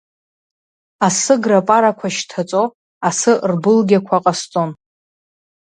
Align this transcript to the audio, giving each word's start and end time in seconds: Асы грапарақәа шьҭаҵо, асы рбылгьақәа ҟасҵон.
Асы 1.07 1.33
грапарақәа 1.43 2.07
шьҭаҵо, 2.15 2.63
асы 3.07 3.31
рбылгьақәа 3.51 4.23
ҟасҵон. 4.23 4.71